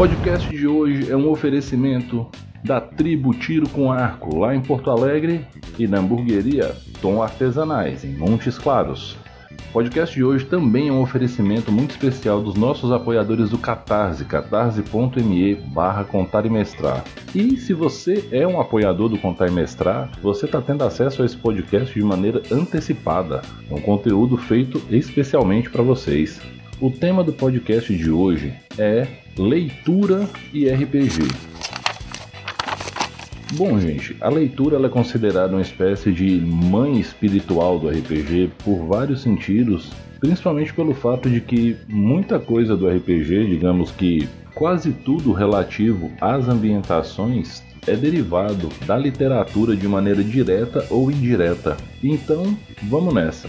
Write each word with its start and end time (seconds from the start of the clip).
Podcast 0.00 0.48
de 0.48 0.66
hoje 0.66 1.12
é 1.12 1.14
um 1.14 1.28
oferecimento 1.28 2.26
da 2.64 2.80
tribo 2.80 3.34
Tiro 3.34 3.68
com 3.68 3.92
Arco, 3.92 4.38
lá 4.38 4.54
em 4.54 4.60
Porto 4.62 4.90
Alegre, 4.90 5.44
e 5.78 5.86
da 5.86 5.98
hamburgueria 5.98 6.74
Tom 7.02 7.22
Artesanais, 7.22 8.02
em 8.02 8.16
Montes 8.16 8.56
Claros. 8.56 9.14
O 9.68 9.72
podcast 9.74 10.16
de 10.16 10.24
hoje 10.24 10.46
também 10.46 10.88
é 10.88 10.92
um 10.92 11.02
oferecimento 11.02 11.70
muito 11.70 11.90
especial 11.90 12.40
dos 12.40 12.54
nossos 12.54 12.90
apoiadores 12.90 13.50
do 13.50 13.58
Catarse, 13.58 14.24
catarse.me 14.24 15.54
barra 15.54 16.02
contar 16.02 16.46
e 16.46 16.50
mestrar. 16.50 17.04
E 17.34 17.58
se 17.58 17.74
você 17.74 18.26
é 18.32 18.46
um 18.46 18.58
apoiador 18.58 19.10
do 19.10 19.18
Contar 19.18 19.48
e 19.48 19.52
Mestrar, 19.52 20.10
você 20.22 20.46
está 20.46 20.62
tendo 20.62 20.82
acesso 20.82 21.20
a 21.20 21.26
esse 21.26 21.36
podcast 21.36 21.92
de 21.92 22.02
maneira 22.02 22.40
antecipada. 22.50 23.42
É 23.70 23.74
um 23.74 23.82
conteúdo 23.82 24.38
feito 24.38 24.80
especialmente 24.88 25.68
para 25.68 25.82
vocês. 25.82 26.40
O 26.80 26.90
tema 26.90 27.22
do 27.22 27.34
podcast 27.34 27.94
de 27.94 28.10
hoje 28.10 28.54
é 28.78 29.06
leitura 29.38 30.28
e 30.52 30.68
RPG. 30.68 31.22
Bom, 33.54 33.80
gente, 33.80 34.16
a 34.20 34.28
leitura 34.28 34.84
é 34.84 34.88
considerada 34.88 35.54
uma 35.54 35.62
espécie 35.62 36.12
de 36.12 36.40
mãe 36.40 37.00
espiritual 37.00 37.78
do 37.78 37.88
RPG 37.88 38.50
por 38.64 38.86
vários 38.86 39.22
sentidos, 39.22 39.90
principalmente 40.20 40.72
pelo 40.72 40.94
fato 40.94 41.28
de 41.28 41.40
que 41.40 41.76
muita 41.88 42.38
coisa 42.38 42.76
do 42.76 42.88
RPG, 42.88 43.46
digamos 43.48 43.90
que 43.90 44.28
quase 44.54 44.92
tudo 44.92 45.32
relativo 45.32 46.10
às 46.20 46.48
ambientações, 46.48 47.62
é 47.86 47.96
derivado 47.96 48.68
da 48.86 48.96
literatura 48.96 49.74
de 49.74 49.88
maneira 49.88 50.22
direta 50.22 50.86
ou 50.90 51.10
indireta. 51.10 51.76
Então, 52.02 52.56
vamos 52.84 53.12
nessa. 53.12 53.48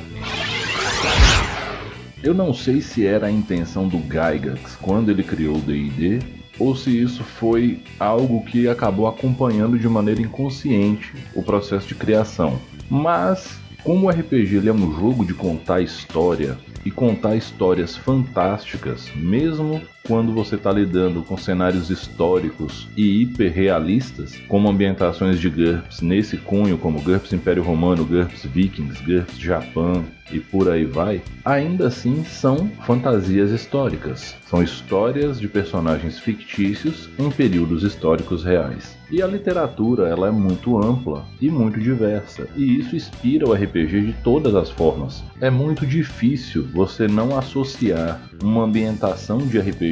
Eu 2.23 2.35
não 2.35 2.53
sei 2.53 2.81
se 2.81 3.05
era 3.05 3.25
a 3.25 3.31
intenção 3.31 3.87
do 3.87 3.97
Gygax 3.97 4.75
quando 4.75 5.09
ele 5.09 5.23
criou 5.23 5.57
o 5.57 5.61
D&D 5.61 6.19
ou 6.59 6.75
se 6.75 6.95
isso 7.01 7.23
foi 7.23 7.81
algo 7.99 8.45
que 8.45 8.67
acabou 8.67 9.07
acompanhando 9.07 9.79
de 9.79 9.89
maneira 9.89 10.21
inconsciente 10.21 11.11
o 11.33 11.41
processo 11.41 11.87
de 11.87 11.95
criação. 11.95 12.59
Mas, 12.87 13.59
como 13.83 14.05
o 14.05 14.09
RPG 14.11 14.67
é 14.67 14.71
um 14.71 14.93
jogo 14.93 15.25
de 15.25 15.33
contar 15.33 15.81
história 15.81 16.59
e 16.85 16.91
contar 16.91 17.35
histórias 17.35 17.95
fantásticas, 17.95 19.09
mesmo 19.15 19.81
quando 20.07 20.33
você 20.33 20.55
está 20.55 20.71
lidando 20.71 21.21
com 21.21 21.37
cenários 21.37 21.89
históricos 21.89 22.87
e 22.97 23.21
hiperrealistas, 23.21 24.35
como 24.47 24.69
ambientações 24.69 25.39
de 25.39 25.49
GURPS 25.49 26.01
nesse 26.01 26.37
cunho, 26.37 26.77
como 26.77 27.01
GURPS 27.01 27.33
Império 27.33 27.63
Romano, 27.63 28.05
GURPS 28.05 28.45
Vikings, 28.45 29.03
GURPS 29.03 29.39
Japão 29.39 30.03
e 30.31 30.39
por 30.39 30.69
aí 30.69 30.85
vai, 30.85 31.21
ainda 31.43 31.87
assim 31.87 32.23
são 32.23 32.69
fantasias 32.85 33.51
históricas. 33.51 34.35
São 34.49 34.63
histórias 34.63 35.39
de 35.39 35.47
personagens 35.47 36.19
fictícios 36.19 37.09
em 37.19 37.29
períodos 37.29 37.83
históricos 37.83 38.43
reais. 38.43 38.97
E 39.09 39.21
a 39.21 39.27
literatura 39.27 40.07
ela 40.07 40.29
é 40.29 40.31
muito 40.31 40.77
ampla 40.81 41.25
e 41.41 41.49
muito 41.49 41.79
diversa, 41.79 42.47
e 42.55 42.79
isso 42.79 42.95
inspira 42.95 43.45
o 43.45 43.53
RPG 43.53 44.01
de 44.01 44.13
todas 44.23 44.55
as 44.55 44.69
formas. 44.69 45.21
É 45.41 45.49
muito 45.49 45.85
difícil 45.85 46.65
você 46.73 47.07
não 47.07 47.37
associar 47.37 48.21
uma 48.41 48.63
ambientação 48.63 49.39
de 49.39 49.59
RPG 49.59 49.90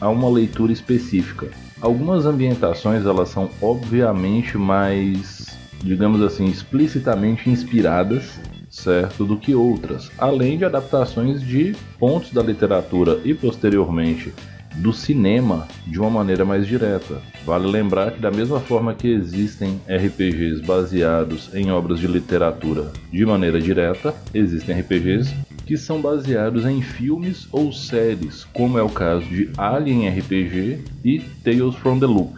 a 0.00 0.08
uma 0.08 0.28
leitura 0.28 0.72
específica. 0.72 1.48
Algumas 1.80 2.26
ambientações 2.26 3.06
elas 3.06 3.30
são 3.30 3.50
obviamente 3.60 4.58
mais, 4.58 5.46
digamos 5.82 6.22
assim, 6.22 6.46
explicitamente 6.46 7.48
inspiradas, 7.48 8.38
certo, 8.68 9.24
do 9.24 9.36
que 9.36 9.54
outras, 9.54 10.10
além 10.18 10.58
de 10.58 10.64
adaptações 10.64 11.40
de 11.40 11.74
pontos 11.98 12.32
da 12.32 12.42
literatura 12.42 13.20
e 13.24 13.34
posteriormente 13.34 14.32
do 14.76 14.92
cinema 14.92 15.66
de 15.86 15.98
uma 15.98 16.10
maneira 16.10 16.44
mais 16.44 16.66
direta. 16.66 17.20
Vale 17.44 17.66
lembrar 17.66 18.12
que, 18.12 18.20
da 18.20 18.30
mesma 18.30 18.60
forma 18.60 18.94
que 18.94 19.08
existem 19.08 19.80
RPGs 19.88 20.62
baseados 20.62 21.52
em 21.54 21.70
obras 21.70 21.98
de 21.98 22.06
literatura 22.06 22.92
de 23.12 23.24
maneira 23.26 23.60
direta, 23.60 24.14
existem 24.32 24.78
RPGs 24.80 25.34
que 25.70 25.76
são 25.76 26.00
baseados 26.00 26.66
em 26.66 26.82
filmes 26.82 27.46
ou 27.52 27.72
séries, 27.72 28.42
como 28.52 28.76
é 28.76 28.82
o 28.82 28.88
caso 28.88 29.24
de 29.26 29.50
Alien 29.56 30.08
RPG 30.08 30.80
e 31.04 31.20
Tales 31.44 31.76
from 31.76 32.00
the 32.00 32.06
Loop. 32.06 32.36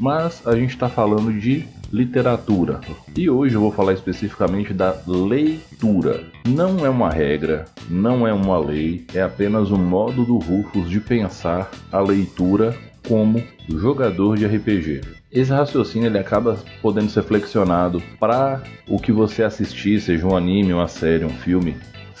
Mas 0.00 0.40
a 0.46 0.56
gente 0.56 0.70
está 0.70 0.88
falando 0.88 1.38
de 1.38 1.66
literatura. 1.92 2.80
E 3.14 3.28
hoje 3.28 3.56
eu 3.56 3.60
vou 3.60 3.70
falar 3.70 3.92
especificamente 3.92 4.72
da 4.72 4.96
leitura. 5.06 6.24
Não 6.48 6.86
é 6.86 6.88
uma 6.88 7.10
regra, 7.10 7.66
não 7.90 8.26
é 8.26 8.32
uma 8.32 8.58
lei, 8.58 9.04
é 9.12 9.20
apenas 9.20 9.70
um 9.70 9.76
modo 9.76 10.24
do 10.24 10.38
Rufus 10.38 10.88
de 10.88 10.98
pensar 10.98 11.70
a 11.92 12.00
leitura 12.00 12.74
como 13.06 13.42
jogador 13.68 14.38
de 14.38 14.46
RPG. 14.46 15.02
Esse 15.30 15.50
raciocínio 15.50 16.06
ele 16.06 16.18
acaba 16.18 16.58
podendo 16.80 17.10
ser 17.10 17.22
flexionado 17.22 18.02
para 18.18 18.62
o 18.88 18.98
que 18.98 19.12
você 19.12 19.42
assistir, 19.42 20.00
seja 20.00 20.26
um 20.26 20.34
anime, 20.34 20.72
uma 20.72 20.88
série, 20.88 21.26
um 21.26 21.30
filme, 21.30 21.76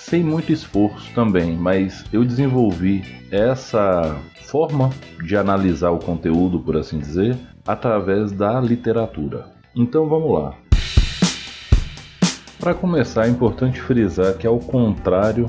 sem 0.06 0.22
muito 0.22 0.52
esforço 0.52 1.10
também, 1.14 1.56
mas 1.56 2.04
eu 2.12 2.24
desenvolvi 2.24 3.02
essa 3.30 4.16
forma 4.42 4.90
de 5.24 5.36
analisar 5.36 5.90
o 5.90 5.98
conteúdo, 5.98 6.60
por 6.60 6.76
assim 6.76 6.98
dizer, 6.98 7.36
através 7.66 8.32
da 8.32 8.60
literatura. 8.60 9.46
Então 9.74 10.08
vamos 10.08 10.32
lá. 10.38 10.54
Para 12.58 12.74
começar, 12.74 13.26
é 13.26 13.30
importante 13.30 13.80
frisar 13.80 14.36
que, 14.36 14.46
ao 14.46 14.58
contrário 14.58 15.46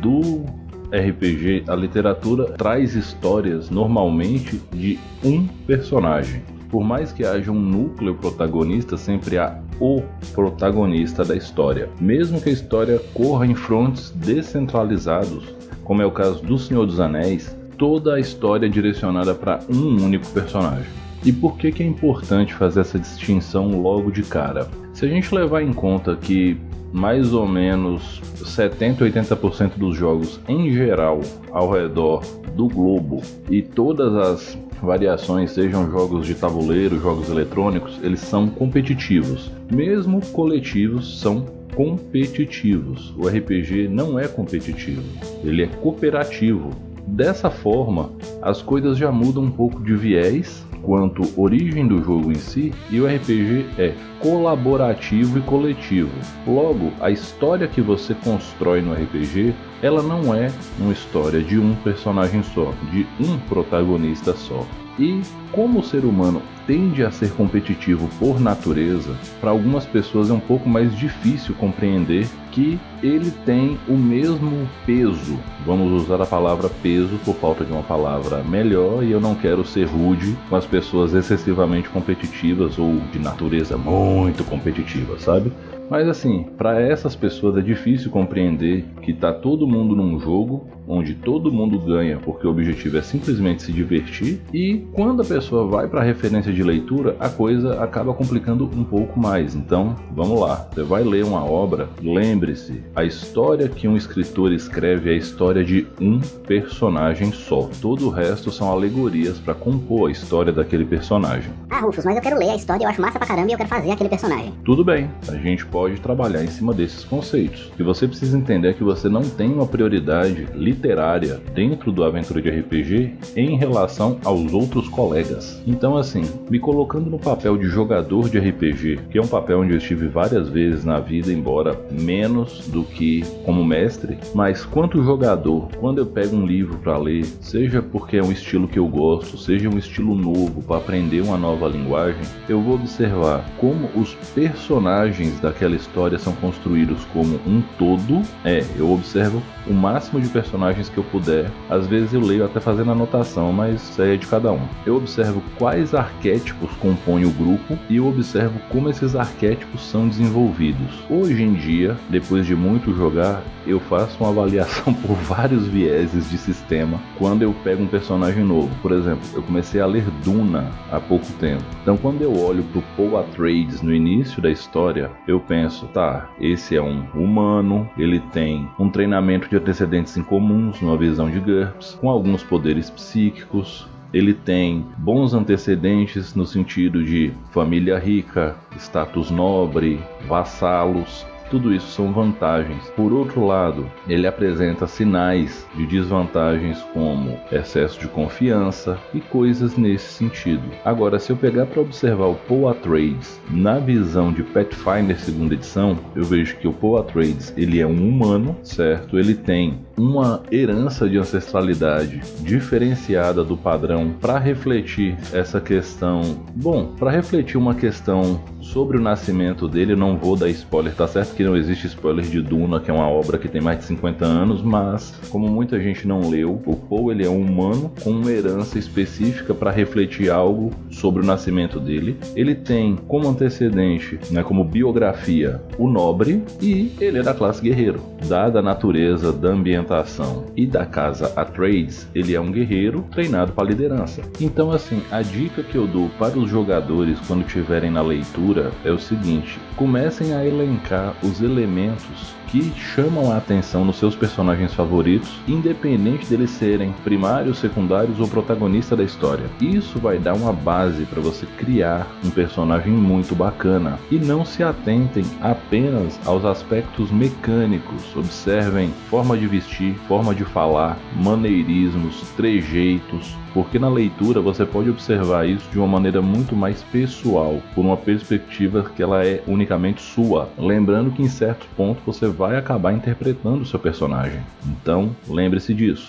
do 0.00 0.44
RPG, 0.92 1.64
a 1.66 1.74
literatura 1.74 2.52
traz 2.52 2.94
histórias 2.94 3.70
normalmente 3.70 4.60
de 4.72 4.98
um 5.24 5.46
personagem. 5.46 6.42
Por 6.68 6.84
mais 6.84 7.12
que 7.12 7.24
haja 7.24 7.50
um 7.50 7.60
núcleo 7.60 8.14
protagonista, 8.16 8.96
sempre 8.96 9.38
há 9.38 9.58
o 9.82 10.00
protagonista 10.32 11.24
da 11.24 11.34
história. 11.34 11.88
Mesmo 12.00 12.40
que 12.40 12.48
a 12.48 12.52
história 12.52 13.00
corra 13.12 13.44
em 13.44 13.54
frontes 13.56 14.10
descentralizados, 14.10 15.52
como 15.82 16.00
é 16.00 16.06
o 16.06 16.12
caso 16.12 16.40
do 16.40 16.56
Senhor 16.56 16.86
dos 16.86 17.00
Anéis, 17.00 17.56
toda 17.76 18.14
a 18.14 18.20
história 18.20 18.66
é 18.66 18.68
direcionada 18.68 19.34
para 19.34 19.58
um 19.68 20.04
único 20.04 20.28
personagem. 20.28 20.86
E 21.24 21.32
por 21.32 21.56
que, 21.56 21.72
que 21.72 21.82
é 21.82 21.86
importante 21.86 22.54
fazer 22.54 22.80
essa 22.80 22.96
distinção 22.96 23.82
logo 23.82 24.12
de 24.12 24.22
cara? 24.22 24.68
Se 24.94 25.04
a 25.04 25.08
gente 25.08 25.34
levar 25.34 25.62
em 25.62 25.72
conta 25.72 26.14
que 26.14 26.56
mais 26.92 27.32
ou 27.32 27.48
menos 27.48 28.20
70 28.36 29.04
80% 29.04 29.78
dos 29.78 29.96
jogos 29.96 30.38
em 30.46 30.70
geral 30.70 31.20
ao 31.50 31.68
redor 31.72 32.22
do 32.54 32.68
globo 32.68 33.20
e 33.50 33.62
todas 33.62 34.14
as 34.14 34.58
variações, 34.82 35.52
sejam 35.52 35.90
jogos 35.90 36.26
de 36.26 36.34
tabuleiro, 36.34 36.98
jogos 36.98 37.30
eletrônicos, 37.30 37.98
eles 38.02 38.20
são 38.20 38.48
competitivos. 38.48 39.50
Mesmo 39.70 40.20
coletivos 40.26 41.20
são 41.20 41.46
competitivos. 41.74 43.14
O 43.16 43.26
RPG 43.28 43.88
não 43.88 44.18
é 44.18 44.26
competitivo, 44.26 45.02
ele 45.44 45.62
é 45.62 45.66
cooperativo. 45.66 46.70
Dessa 47.06 47.50
forma, 47.50 48.10
as 48.40 48.62
coisas 48.62 48.98
já 48.98 49.10
mudam 49.10 49.44
um 49.44 49.50
pouco 49.50 49.82
de 49.82 49.94
viés 49.94 50.64
quanto 50.82 51.22
origem 51.40 51.86
do 51.86 52.02
jogo 52.02 52.30
em 52.30 52.36
si, 52.36 52.72
e 52.90 53.00
o 53.00 53.06
RPG 53.06 53.66
é 53.78 53.94
colaborativo 54.20 55.38
e 55.38 55.42
coletivo. 55.42 56.10
Logo, 56.46 56.92
a 57.00 57.10
história 57.10 57.68
que 57.68 57.80
você 57.80 58.14
constrói 58.14 58.80
no 58.82 58.92
RPG, 58.92 59.54
ela 59.82 60.02
não 60.02 60.34
é 60.34 60.50
uma 60.78 60.92
história 60.92 61.42
de 61.42 61.58
um 61.58 61.74
personagem 61.76 62.42
só, 62.42 62.72
de 62.90 63.06
um 63.20 63.38
protagonista 63.48 64.34
só. 64.34 64.66
E 64.98 65.22
como 65.50 65.80
o 65.80 65.82
ser 65.82 66.04
humano 66.04 66.42
tende 66.66 67.04
a 67.04 67.10
ser 67.10 67.32
competitivo 67.32 68.08
por 68.18 68.38
natureza, 68.38 69.16
para 69.40 69.50
algumas 69.50 69.84
pessoas 69.84 70.30
é 70.30 70.32
um 70.32 70.40
pouco 70.40 70.68
mais 70.68 70.96
difícil 70.96 71.54
compreender 71.54 72.28
que 72.52 72.78
ele 73.02 73.30
tem 73.44 73.78
o 73.88 73.96
mesmo 73.96 74.68
peso. 74.86 75.38
Vamos 75.66 76.02
usar 76.02 76.20
a 76.20 76.26
palavra 76.26 76.68
peso 76.82 77.18
por 77.24 77.34
falta 77.36 77.64
de 77.64 77.72
uma 77.72 77.82
palavra 77.82 78.42
melhor, 78.44 79.02
e 79.02 79.10
eu 79.10 79.20
não 79.20 79.34
quero 79.34 79.64
ser 79.64 79.86
rude 79.86 80.36
com 80.48 80.56
as 80.56 80.66
pessoas 80.66 81.14
excessivamente 81.14 81.88
competitivas 81.88 82.78
ou 82.78 83.00
de 83.12 83.18
natureza 83.18 83.76
muito 83.76 84.44
competitiva, 84.44 85.18
sabe? 85.18 85.50
Mas 85.92 86.08
assim, 86.08 86.44
para 86.56 86.80
essas 86.80 87.14
pessoas 87.14 87.54
é 87.58 87.60
difícil 87.60 88.10
compreender 88.10 88.82
que 89.02 89.12
tá 89.12 89.30
todo 89.30 89.66
mundo 89.66 89.94
num 89.94 90.18
jogo 90.18 90.66
onde 90.88 91.14
todo 91.14 91.52
mundo 91.52 91.78
ganha 91.78 92.18
porque 92.18 92.46
o 92.46 92.50
objetivo 92.50 92.96
é 92.96 93.02
simplesmente 93.02 93.62
se 93.62 93.72
divertir 93.72 94.40
e 94.54 94.86
quando 94.92 95.20
a 95.22 95.24
pessoa 95.24 95.66
vai 95.66 95.86
para 95.86 96.00
a 96.00 96.04
referência 96.04 96.50
de 96.50 96.62
leitura, 96.62 97.14
a 97.20 97.28
coisa 97.28 97.82
acaba 97.82 98.14
complicando 98.14 98.64
um 98.64 98.82
pouco 98.82 99.20
mais. 99.20 99.54
Então, 99.54 99.94
vamos 100.10 100.40
lá. 100.40 100.66
Você 100.72 100.82
vai 100.82 101.04
ler 101.04 101.24
uma 101.24 101.44
obra, 101.44 101.88
lembre-se, 102.02 102.82
a 102.96 103.04
história 103.04 103.68
que 103.68 103.86
um 103.86 103.94
escritor 103.94 104.50
escreve 104.50 105.10
é 105.10 105.12
a 105.12 105.16
história 105.18 105.62
de 105.62 105.86
um 106.00 106.20
personagem 106.46 107.32
só. 107.32 107.68
Todo 107.82 108.06
o 108.06 108.10
resto 108.10 108.50
são 108.50 108.70
alegorias 108.70 109.38
para 109.38 109.54
compor 109.54 110.08
a 110.08 110.12
história 110.12 110.52
daquele 110.52 110.86
personagem. 110.86 111.52
Ah, 111.68 111.80
Rufus, 111.80 112.04
mas 112.06 112.16
eu 112.16 112.22
quero 112.22 112.38
ler 112.38 112.50
a 112.50 112.56
história, 112.56 112.84
eu 112.84 112.88
acho 112.88 113.00
massa 113.00 113.18
pra 113.18 113.28
caramba 113.28 113.50
e 113.50 113.52
eu 113.52 113.58
quero 113.58 113.68
fazer 113.68 113.90
aquele 113.90 114.08
personagem. 114.08 114.54
Tudo 114.64 114.82
bem, 114.84 115.10
a 115.28 115.36
gente 115.36 115.66
pode 115.66 115.81
trabalhar 115.90 116.42
em 116.42 116.48
cima 116.48 116.72
desses 116.72 117.04
conceitos. 117.04 117.70
Que 117.76 117.82
você 117.82 118.06
precisa 118.06 118.36
entender 118.36 118.74
que 118.74 118.84
você 118.84 119.08
não 119.08 119.22
tem 119.22 119.52
uma 119.52 119.66
prioridade 119.66 120.46
literária 120.54 121.40
dentro 121.54 121.92
do 121.92 122.04
aventura 122.04 122.40
de 122.40 122.50
RPG 122.50 123.14
em 123.36 123.56
relação 123.56 124.18
aos 124.24 124.52
outros 124.52 124.88
colegas. 124.88 125.62
Então, 125.66 125.96
assim, 125.96 126.22
me 126.48 126.58
colocando 126.58 127.10
no 127.10 127.18
papel 127.18 127.56
de 127.56 127.66
jogador 127.66 128.28
de 128.28 128.38
RPG, 128.38 129.00
que 129.10 129.18
é 129.18 129.22
um 129.22 129.26
papel 129.26 129.60
onde 129.60 129.72
eu 129.72 129.78
estive 129.78 130.08
várias 130.08 130.48
vezes 130.48 130.84
na 130.84 131.00
vida, 131.00 131.32
embora 131.32 131.78
menos 131.90 132.66
do 132.68 132.84
que 132.84 133.24
como 133.44 133.64
mestre, 133.64 134.18
mas 134.34 134.64
quanto 134.64 135.02
jogador, 135.02 135.68
quando 135.78 135.98
eu 135.98 136.06
pego 136.06 136.36
um 136.36 136.46
livro 136.46 136.78
para 136.78 136.96
ler, 136.98 137.24
seja 137.40 137.82
porque 137.82 138.16
é 138.16 138.22
um 138.22 138.32
estilo 138.32 138.68
que 138.68 138.78
eu 138.78 138.86
gosto, 138.86 139.38
seja 139.38 139.68
um 139.68 139.78
estilo 139.78 140.14
novo 140.14 140.62
para 140.62 140.76
aprender 140.76 141.20
uma 141.20 141.36
nova 141.36 141.68
linguagem, 141.68 142.22
eu 142.48 142.60
vou 142.60 142.74
observar 142.74 143.44
como 143.58 143.88
os 143.94 144.14
personagens 144.34 145.40
daquela 145.40 145.71
história 145.74 146.18
são 146.18 146.32
construídos 146.34 147.04
como 147.12 147.36
um 147.46 147.62
todo. 147.78 148.22
É, 148.44 148.64
eu 148.76 148.90
observo 148.90 149.42
o 149.66 149.72
máximo 149.72 150.20
de 150.20 150.28
personagens 150.28 150.88
que 150.88 150.98
eu 150.98 151.04
puder. 151.04 151.50
Às 151.68 151.86
vezes 151.86 152.12
eu 152.12 152.20
leio 152.20 152.44
até 152.44 152.60
fazendo 152.60 152.92
anotação, 152.92 153.52
mas 153.52 153.82
isso 153.82 154.02
aí 154.02 154.14
é 154.14 154.16
de 154.16 154.26
cada 154.26 154.52
um. 154.52 154.60
Eu 154.84 154.96
observo 154.96 155.42
quais 155.58 155.94
arquétipos 155.94 156.70
compõem 156.76 157.24
o 157.24 157.30
grupo 157.30 157.78
e 157.88 157.96
eu 157.96 158.06
observo 158.06 158.58
como 158.70 158.88
esses 158.88 159.14
arquétipos 159.14 159.82
são 159.82 160.08
desenvolvidos. 160.08 161.02
Hoje 161.08 161.42
em 161.42 161.54
dia, 161.54 161.96
depois 162.08 162.46
de 162.46 162.54
muito 162.54 162.94
jogar, 162.94 163.42
eu 163.66 163.80
faço 163.80 164.16
uma 164.22 164.30
avaliação 164.30 164.92
por 165.06 165.14
vários 165.16 165.66
vieses 165.66 166.30
de 166.30 166.38
sistema 166.38 167.00
quando 167.18 167.42
eu 167.42 167.54
pego 167.64 167.82
um 167.82 167.88
personagem 167.88 168.44
novo. 168.44 168.70
Por 168.80 168.92
exemplo, 168.92 169.22
eu 169.34 169.42
comecei 169.42 169.80
a 169.80 169.86
ler 169.86 170.04
Duna 170.24 170.70
há 170.90 171.00
pouco 171.00 171.26
tempo. 171.34 171.64
Então, 171.82 171.96
quando 171.96 172.22
eu 172.22 172.36
olho 172.38 172.64
pro 172.64 172.82
Paul 172.96 173.18
Atreides 173.18 173.82
no 173.82 173.94
início 173.94 174.42
da 174.42 174.50
história, 174.50 175.10
eu 175.26 175.40
penso, 175.52 175.86
tá, 175.88 176.30
esse 176.40 176.74
é 176.74 176.80
um 176.80 177.04
humano, 177.14 177.86
ele 177.98 178.20
tem 178.32 178.66
um 178.78 178.88
treinamento 178.88 179.50
de 179.50 179.56
antecedentes 179.56 180.16
incomuns 180.16 180.80
numa 180.80 180.96
visão 180.96 181.30
de 181.30 181.38
GURPS, 181.38 181.98
com 182.00 182.08
alguns 182.08 182.42
poderes 182.42 182.88
psíquicos, 182.88 183.86
ele 184.14 184.32
tem 184.32 184.86
bons 184.96 185.34
antecedentes 185.34 186.34
no 186.34 186.46
sentido 186.46 187.04
de 187.04 187.34
família 187.50 187.98
rica, 187.98 188.56
status 188.78 189.30
nobre, 189.30 190.00
vassalos, 190.26 191.26
tudo 191.52 191.74
isso 191.74 191.88
são 191.88 192.10
vantagens. 192.10 192.90
Por 192.96 193.12
outro 193.12 193.44
lado, 193.44 193.84
ele 194.08 194.26
apresenta 194.26 194.86
sinais 194.86 195.66
de 195.76 195.86
desvantagens 195.86 196.80
como 196.94 197.38
excesso 197.52 198.00
de 198.00 198.08
confiança 198.08 198.98
e 199.12 199.20
coisas 199.20 199.76
nesse 199.76 200.14
sentido. 200.14 200.62
Agora, 200.82 201.18
se 201.18 201.30
eu 201.30 201.36
pegar 201.36 201.66
para 201.66 201.82
observar 201.82 202.28
o 202.28 202.36
Paul 202.36 202.70
Atreides 202.70 203.38
na 203.50 203.78
visão 203.78 204.32
de 204.32 204.42
Pathfinder 204.42 205.20
segunda 205.20 205.52
edição, 205.52 205.98
eu 206.16 206.24
vejo 206.24 206.56
que 206.56 206.66
o 206.66 206.72
Paul 206.72 206.96
Atreides 206.96 207.52
ele 207.54 207.80
é 207.80 207.86
um 207.86 208.08
humano, 208.08 208.56
certo? 208.62 209.18
Ele 209.18 209.34
tem 209.34 209.78
uma 209.94 210.42
herança 210.50 211.06
de 211.06 211.18
ancestralidade 211.18 212.22
diferenciada 212.40 213.44
do 213.44 213.58
padrão 213.58 214.14
para 214.18 214.38
refletir 214.38 215.18
essa 215.34 215.60
questão. 215.60 216.22
Bom, 216.54 216.94
para 216.98 217.10
refletir 217.10 217.58
uma 217.58 217.74
questão 217.74 218.40
sobre 218.62 218.96
o 218.96 219.02
nascimento 219.02 219.68
dele, 219.68 219.94
não 219.94 220.16
vou 220.16 220.34
dar 220.34 220.48
spoiler, 220.48 220.94
tá 220.94 221.06
certo 221.06 221.41
que 221.42 221.48
não 221.48 221.56
existe 221.56 221.88
spoiler 221.88 222.24
de 222.24 222.40
Duna, 222.40 222.78
que 222.78 222.88
é 222.88 222.94
uma 222.94 223.08
obra 223.08 223.36
que 223.36 223.48
tem 223.48 223.60
mais 223.60 223.80
de 223.80 223.84
50 223.86 224.24
anos, 224.24 224.62
mas 224.62 225.12
como 225.28 225.48
muita 225.48 225.80
gente 225.80 226.06
não 226.06 226.30
leu, 226.30 226.62
o 226.64 226.76
Poe 226.76 227.12
ele 227.12 227.26
é 227.26 227.28
um 227.28 227.40
humano 227.40 227.90
com 228.02 228.10
uma 228.10 228.30
herança 228.30 228.78
específica 228.78 229.52
para 229.52 229.72
refletir 229.72 230.30
algo 230.30 230.70
sobre 230.88 231.20
o 231.20 231.26
nascimento 231.26 231.80
dele. 231.80 232.16
Ele 232.36 232.54
tem 232.54 232.96
como 233.08 233.28
antecedente, 233.28 234.20
né, 234.30 234.44
como 234.44 234.62
biografia, 234.62 235.60
o 235.76 235.88
nobre 235.88 236.44
e 236.60 236.92
ele 237.00 237.18
é 237.18 237.22
da 237.22 237.34
classe 237.34 237.60
guerreiro. 237.60 238.00
Dada 238.28 238.60
a 238.60 238.62
natureza 238.62 239.32
da 239.32 239.48
ambientação 239.48 240.44
e 240.56 240.64
da 240.64 240.86
casa 240.86 241.32
Atreides, 241.34 242.06
ele 242.14 242.36
é 242.36 242.40
um 242.40 242.52
guerreiro 242.52 243.04
treinado 243.10 243.50
para 243.50 243.68
liderança. 243.68 244.22
Então 244.40 244.70
assim, 244.70 245.02
a 245.10 245.22
dica 245.22 245.64
que 245.64 245.74
eu 245.74 245.88
dou 245.88 246.08
para 246.20 246.38
os 246.38 246.48
jogadores 246.48 247.18
quando 247.26 247.44
estiverem 247.44 247.90
na 247.90 248.02
leitura 248.02 248.70
é 248.84 248.92
o 248.92 248.98
seguinte: 248.98 249.58
comecem 249.74 250.34
a 250.34 250.46
elencar 250.46 251.16
os 251.24 251.31
elementos 251.40 252.34
que 252.48 252.70
chamam 252.76 253.32
a 253.32 253.38
atenção 253.38 253.82
nos 253.82 253.96
seus 253.96 254.14
personagens 254.14 254.74
favoritos, 254.74 255.40
independente 255.48 256.26
deles 256.26 256.50
serem 256.50 256.92
primários, 257.02 257.58
secundários 257.58 258.20
ou 258.20 258.28
protagonista 258.28 258.94
da 258.94 259.02
história. 259.02 259.46
Isso 259.58 259.98
vai 259.98 260.18
dar 260.18 260.34
uma 260.34 260.52
base 260.52 261.06
para 261.06 261.22
você 261.22 261.46
criar 261.56 262.06
um 262.22 262.30
personagem 262.30 262.92
muito 262.92 263.34
bacana. 263.34 263.98
E 264.10 264.18
não 264.18 264.44
se 264.44 264.62
atentem 264.62 265.24
apenas 265.40 266.20
aos 266.26 266.44
aspectos 266.44 267.10
mecânicos. 267.10 268.14
Observem 268.14 268.90
forma 269.08 269.36
de 269.36 269.46
vestir, 269.46 269.94
forma 270.06 270.34
de 270.34 270.44
falar, 270.44 270.98
maneirismos, 271.16 272.20
trejeitos, 272.36 273.34
porque 273.52 273.78
na 273.78 273.88
leitura 273.88 274.40
você 274.40 274.64
pode 274.64 274.90
observar 274.90 275.48
isso 275.48 275.68
de 275.70 275.78
uma 275.78 275.86
maneira 275.86 276.22
muito 276.22 276.56
mais 276.56 276.82
pessoal, 276.82 277.60
por 277.74 277.84
uma 277.84 277.96
perspectiva 277.96 278.90
que 278.94 279.02
ela 279.02 279.24
é 279.24 279.42
unicamente 279.46 280.02
sua. 280.02 280.48
Lembrando 280.58 281.10
que 281.10 281.22
em 281.22 281.28
certo 281.28 281.66
ponto 281.76 282.00
você 282.04 282.26
vai 282.26 282.56
acabar 282.56 282.92
interpretando 282.92 283.62
o 283.62 283.66
seu 283.66 283.78
personagem. 283.78 284.40
Então, 284.66 285.14
lembre-se 285.28 285.74
disso. 285.74 286.06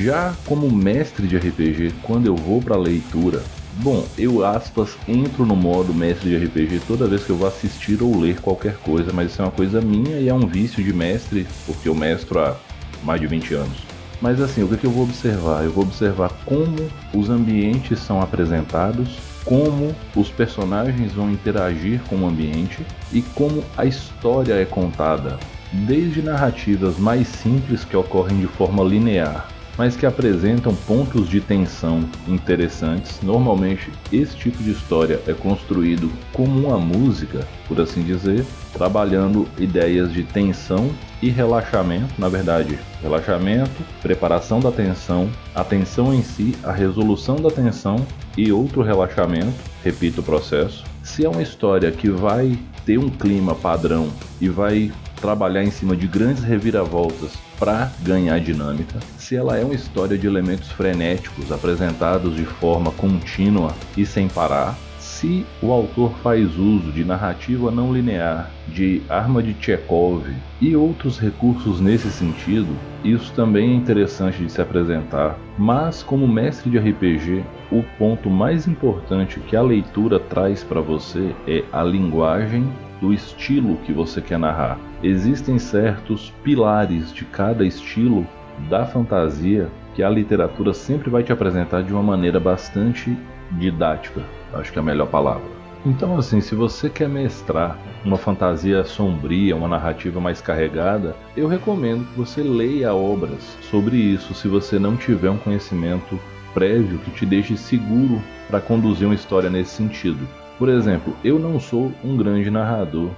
Já 0.00 0.32
como 0.46 0.70
mestre 0.70 1.26
de 1.26 1.36
RPG, 1.36 1.92
quando 2.04 2.26
eu 2.26 2.36
vou 2.36 2.62
para 2.62 2.76
leitura, 2.76 3.42
bom, 3.78 4.06
eu 4.16 4.46
aspas 4.46 4.96
entro 5.08 5.44
no 5.44 5.56
modo 5.56 5.92
mestre 5.92 6.30
de 6.30 6.46
RPG 6.46 6.82
toda 6.86 7.08
vez 7.08 7.24
que 7.24 7.30
eu 7.30 7.36
vou 7.36 7.48
assistir 7.48 8.00
ou 8.00 8.16
ler 8.16 8.40
qualquer 8.40 8.76
coisa, 8.76 9.12
mas 9.12 9.32
isso 9.32 9.42
é 9.42 9.44
uma 9.44 9.50
coisa 9.50 9.80
minha 9.80 10.20
e 10.20 10.28
é 10.28 10.34
um 10.34 10.46
vício 10.46 10.84
de 10.84 10.92
mestre, 10.92 11.48
porque 11.66 11.88
eu 11.88 11.96
mestro 11.96 12.38
há 12.38 12.56
mais 13.02 13.20
de 13.20 13.26
20 13.26 13.54
anos. 13.54 13.76
Mas 14.20 14.40
assim, 14.40 14.62
o 14.62 14.68
que, 14.68 14.76
que 14.76 14.86
eu 14.86 14.90
vou 14.92 15.02
observar? 15.02 15.64
Eu 15.64 15.72
vou 15.72 15.82
observar 15.82 16.30
como 16.44 16.76
os 17.12 17.28
ambientes 17.28 17.98
são 17.98 18.22
apresentados, 18.22 19.18
como 19.44 19.92
os 20.14 20.28
personagens 20.28 21.12
vão 21.12 21.28
interagir 21.32 22.00
com 22.02 22.18
o 22.18 22.28
ambiente 22.28 22.86
e 23.12 23.20
como 23.20 23.64
a 23.76 23.84
história 23.84 24.54
é 24.54 24.64
contada, 24.64 25.40
desde 25.72 26.22
narrativas 26.22 26.96
mais 26.98 27.26
simples 27.26 27.84
que 27.84 27.96
ocorrem 27.96 28.38
de 28.38 28.46
forma 28.46 28.84
linear 28.84 29.57
mas 29.78 29.94
que 29.94 30.04
apresentam 30.04 30.74
pontos 30.74 31.28
de 31.28 31.40
tensão 31.40 32.00
interessantes. 32.26 33.20
Normalmente, 33.22 33.92
esse 34.12 34.36
tipo 34.36 34.60
de 34.60 34.72
história 34.72 35.20
é 35.26 35.32
construído 35.32 36.10
como 36.32 36.66
uma 36.66 36.76
música, 36.76 37.46
por 37.68 37.80
assim 37.80 38.02
dizer, 38.02 38.44
trabalhando 38.72 39.46
ideias 39.56 40.12
de 40.12 40.24
tensão 40.24 40.90
e 41.22 41.30
relaxamento, 41.30 42.12
na 42.18 42.28
verdade, 42.28 42.76
relaxamento, 43.00 43.82
preparação 44.02 44.58
da 44.58 44.72
tensão, 44.72 45.30
a 45.54 45.62
tensão 45.62 46.12
em 46.12 46.22
si, 46.22 46.56
a 46.64 46.72
resolução 46.72 47.36
da 47.36 47.50
tensão 47.50 48.04
e 48.36 48.50
outro 48.50 48.82
relaxamento, 48.82 49.54
repito 49.84 50.20
o 50.20 50.24
processo. 50.24 50.84
Se 51.04 51.24
é 51.24 51.28
uma 51.28 51.42
história 51.42 51.92
que 51.92 52.10
vai 52.10 52.58
ter 52.84 52.98
um 52.98 53.08
clima 53.08 53.54
padrão 53.54 54.08
e 54.40 54.48
vai 54.48 54.90
trabalhar 55.20 55.62
em 55.62 55.70
cima 55.70 55.96
de 55.96 56.06
grandes 56.06 56.42
reviravoltas 56.42 57.47
para 57.58 57.92
ganhar 58.02 58.38
dinâmica, 58.40 58.98
se 59.16 59.36
ela 59.36 59.56
é 59.56 59.64
uma 59.64 59.74
história 59.74 60.16
de 60.16 60.26
elementos 60.26 60.70
frenéticos 60.70 61.50
apresentados 61.50 62.36
de 62.36 62.44
forma 62.44 62.90
contínua 62.92 63.74
e 63.96 64.06
sem 64.06 64.28
parar, 64.28 64.76
se 64.98 65.44
o 65.60 65.72
autor 65.72 66.12
faz 66.22 66.56
uso 66.56 66.92
de 66.92 67.04
narrativa 67.04 67.70
não 67.70 67.92
linear, 67.92 68.50
de 68.68 69.02
arma 69.08 69.42
de 69.42 69.56
Chekhov 69.58 70.24
e 70.60 70.76
outros 70.76 71.18
recursos 71.18 71.80
nesse 71.80 72.10
sentido, 72.10 72.76
isso 73.02 73.32
também 73.32 73.70
é 73.70 73.74
interessante 73.74 74.44
de 74.44 74.50
se 74.50 74.60
apresentar. 74.60 75.38
Mas, 75.56 76.02
como 76.02 76.28
mestre 76.28 76.70
de 76.70 76.78
RPG, 76.78 77.44
o 77.70 77.82
ponto 77.98 78.30
mais 78.30 78.68
importante 78.68 79.40
que 79.40 79.56
a 79.56 79.62
leitura 79.62 80.20
traz 80.20 80.62
para 80.62 80.80
você 80.80 81.34
é 81.46 81.64
a 81.72 81.82
linguagem 81.82 82.68
do 83.00 83.12
estilo 83.12 83.76
que 83.78 83.92
você 83.92 84.20
quer 84.20 84.38
narrar. 84.38 84.78
Existem 85.02 85.60
certos 85.60 86.32
pilares 86.42 87.12
de 87.12 87.24
cada 87.24 87.64
estilo 87.64 88.26
da 88.68 88.84
fantasia 88.84 89.68
que 89.94 90.02
a 90.02 90.10
literatura 90.10 90.74
sempre 90.74 91.08
vai 91.08 91.22
te 91.22 91.32
apresentar 91.32 91.84
de 91.84 91.92
uma 91.92 92.02
maneira 92.02 92.40
bastante 92.40 93.16
didática. 93.52 94.22
acho 94.54 94.72
que 94.72 94.78
é 94.78 94.82
a 94.82 94.84
melhor 94.84 95.06
palavra. 95.06 95.58
Então, 95.86 96.18
assim, 96.18 96.40
se 96.40 96.56
você 96.56 96.90
quer 96.90 97.08
mestrar 97.08 97.78
uma 98.04 98.16
fantasia 98.16 98.82
sombria, 98.82 99.54
uma 99.54 99.68
narrativa 99.68 100.20
mais 100.20 100.40
carregada, 100.40 101.14
eu 101.36 101.46
recomendo 101.46 102.04
que 102.06 102.18
você 102.18 102.42
leia 102.42 102.92
obras 102.92 103.56
sobre 103.70 103.96
isso 103.96 104.34
se 104.34 104.48
você 104.48 104.80
não 104.80 104.96
tiver 104.96 105.30
um 105.30 105.38
conhecimento 105.38 106.18
prévio 106.52 106.98
que 106.98 107.12
te 107.12 107.24
deixe 107.24 107.56
seguro 107.56 108.20
para 108.48 108.60
conduzir 108.60 109.06
uma 109.06 109.14
história 109.14 109.48
nesse 109.48 109.76
sentido. 109.76 110.26
Por 110.58 110.68
exemplo, 110.68 111.14
eu 111.22 111.38
não 111.38 111.60
sou 111.60 111.92
um 112.04 112.16
grande 112.16 112.50
narrador 112.50 113.10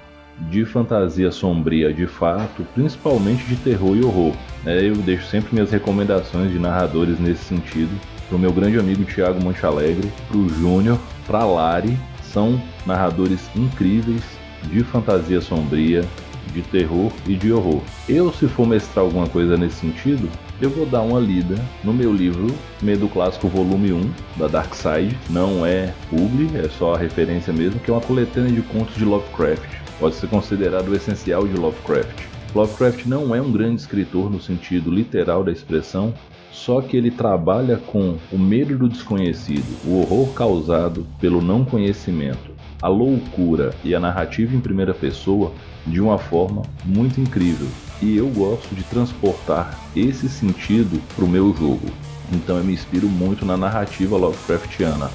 de 0.51 0.65
fantasia 0.65 1.31
sombria 1.31 1.93
de 1.93 2.07
fato, 2.07 2.67
principalmente 2.75 3.45
de 3.45 3.57
terror 3.57 3.97
e 3.97 4.05
horror. 4.05 4.35
É, 4.65 4.89
eu 4.89 4.95
deixo 4.97 5.27
sempre 5.27 5.55
minhas 5.55 5.71
recomendações 5.71 6.51
de 6.51 6.59
narradores 6.59 7.19
nesse 7.19 7.45
sentido 7.45 7.91
para 8.29 8.37
o 8.37 8.39
meu 8.39 8.53
grande 8.53 8.79
amigo 8.79 9.05
Tiago 9.05 9.43
Montalegre, 9.43 10.11
para 10.29 10.39
o 10.39 10.49
Júnior, 10.49 10.99
para 11.27 11.45
Lari, 11.45 11.99
são 12.23 12.63
narradores 12.87 13.51
incríveis 13.57 14.23
de 14.65 14.85
fantasia 14.85 15.41
sombria, 15.41 16.05
de 16.53 16.63
terror 16.63 17.13
e 17.27 17.35
de 17.35 17.53
horror. 17.53 17.81
Eu, 18.09 18.33
se 18.33 18.49
for 18.49 18.67
mestrar 18.67 19.05
alguma 19.05 19.27
coisa 19.29 19.57
nesse 19.57 19.77
sentido, 19.77 20.29
eu 20.61 20.71
vou 20.71 20.85
dar 20.85 21.03
uma 21.03 21.21
lida 21.21 21.57
no 21.83 21.93
meu 21.93 22.13
livro 22.13 22.55
Medo 22.83 23.09
Clássico 23.09 23.49
Volume 23.49 23.93
1 23.93 24.11
da 24.37 24.47
Dark 24.49 24.75
Side. 24.75 25.17
Não 25.29 25.65
é 25.65 25.93
publi, 26.09 26.51
é 26.57 26.69
só 26.69 26.95
a 26.95 26.99
referência 26.99 27.53
mesmo, 27.53 27.81
que 27.81 27.91
é 27.91 27.95
uma 27.95 28.01
coletânea 28.01 28.53
de 28.53 28.63
contos 28.63 28.95
de 28.97 29.05
Lovecraft. 29.05 29.80
Pode 30.01 30.17
ser 30.17 30.29
considerado 30.29 30.89
o 30.89 30.97
essencial 30.97 31.47
de 31.47 31.55
Lovecraft. 31.55 32.25
Lovecraft 32.55 33.05
não 33.05 33.35
é 33.35 33.41
um 33.41 33.53
grande 33.53 33.83
escritor 33.83 34.31
no 34.31 34.41
sentido 34.41 34.91
literal 34.91 35.45
da 35.45 35.53
expressão, 35.53 36.13
só 36.51 36.81
que 36.81 36.97
ele 36.97 37.11
trabalha 37.11 37.77
com 37.77 38.17
o 38.33 38.39
medo 38.39 38.77
do 38.77 38.89
desconhecido, 38.89 39.65
o 39.85 40.01
horror 40.01 40.33
causado 40.33 41.07
pelo 41.21 41.41
não 41.41 41.65
conhecimento, 41.65 42.51
a 42.83 42.89
loucura 42.89 43.75
e 43.85 43.95
a 43.95 44.01
narrativa 44.01 44.57
em 44.57 44.61
primeira 44.61 44.95
pessoa 44.95 45.53
de 45.87 46.01
uma 46.01 46.19
forma 46.19 46.63
muito 46.85 47.21
incrível 47.21 47.69
e 48.03 48.17
eu 48.17 48.29
gosto 48.29 48.75
de 48.75 48.83
transportar 48.85 49.79
esse 49.95 50.29
sentido 50.29 51.01
para 51.15 51.25
o 51.25 51.29
meu 51.29 51.55
jogo. 51.55 51.87
Então 52.33 52.57
eu 52.57 52.65
me 52.65 52.73
inspiro 52.73 53.09
muito 53.09 53.45
na 53.45 53.57
narrativa 53.57 54.17
Lovecraftiana. 54.17 55.11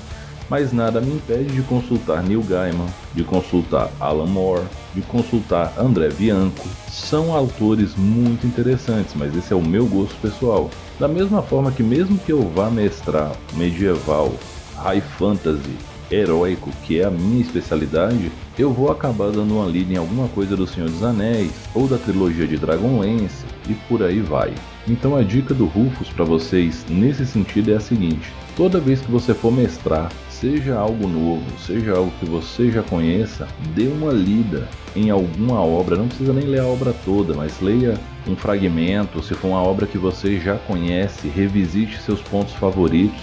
Mas 0.50 0.72
nada 0.72 1.02
me 1.02 1.14
impede 1.14 1.54
de 1.56 1.62
consultar 1.64 2.24
Neil 2.24 2.44
Gaiman, 2.44 2.88
de 3.14 3.24
consultar 3.24 3.90
Alan 4.00 4.28
Moore, 4.28 4.66
de 4.94 5.02
consultar 5.02 5.74
André 5.78 6.10
Bianco. 6.10 6.68
São 6.90 7.34
autores 7.34 7.96
muito 7.96 8.46
interessantes, 8.46 9.14
mas 9.16 9.36
esse 9.36 9.52
é 9.52 9.56
o 9.56 9.62
meu 9.62 9.86
gosto 9.86 10.16
pessoal. 10.22 10.70
Da 11.00 11.08
mesma 11.08 11.42
forma 11.42 11.72
que 11.72 11.84
mesmo 11.84 12.18
que 12.18 12.32
eu 12.32 12.42
vá 12.50 12.70
mestrar 12.70 13.32
medieval, 13.56 14.34
high 14.78 15.02
fantasy, 15.02 15.76
heróico, 16.12 16.70
que 16.84 17.00
é 17.00 17.06
a 17.06 17.12
minha 17.12 17.42
especialidade, 17.42 18.32
eu 18.58 18.72
vou 18.72 18.92
acabar 18.92 19.32
dando 19.32 19.56
uma 19.56 19.66
lida 19.66 19.94
em 19.94 19.98
alguma 19.98 20.28
coisa 20.30 20.56
do 20.56 20.68
Senhor 20.68 20.90
dos 20.90 21.04
Anéis 21.04 21.52
ou 21.74 21.88
da 21.88 21.98
trilogia 21.98 22.48
de 22.48 22.58
Dragonlance 22.58 23.46
e 23.68 23.74
por 23.74 24.04
aí 24.04 24.22
vai. 24.22 24.54
Então 24.88 25.16
a 25.16 25.24
dica 25.24 25.54
do 25.54 25.66
Rufus 25.66 26.10
para 26.10 26.24
vocês 26.24 26.86
nesse 26.88 27.26
sentido 27.26 27.72
é 27.72 27.76
a 27.76 27.80
seguinte: 27.80 28.32
toda 28.56 28.80
vez 28.80 29.02
que 29.02 29.12
você 29.12 29.34
for 29.34 29.52
mestrar, 29.52 30.12
seja 30.40 30.78
algo 30.78 31.08
novo, 31.08 31.44
seja 31.60 31.96
algo 31.96 32.12
que 32.20 32.26
você 32.26 32.70
já 32.70 32.84
conheça, 32.84 33.48
dê 33.74 33.88
uma 33.88 34.12
lida 34.12 34.68
em 34.96 35.10
alguma 35.10 35.62
obra, 35.62 35.96
não 35.96 36.08
precisa 36.08 36.34
nem 36.34 36.46
ler 36.46 36.60
a 36.60 36.68
obra 36.68 36.94
toda, 37.06 37.34
mas 37.34 37.62
leia 37.62 37.98
um 38.28 38.36
fragmento, 38.36 39.24
se 39.24 39.34
for 39.34 39.50
uma 39.50 39.64
obra 39.64 39.88
que 39.88 39.98
você 39.98 40.38
já 40.40 40.56
conhece, 40.58 41.30
revisite 41.30 42.02
seus 42.02 42.22
pontos 42.22 42.54
favoritos 42.54 43.22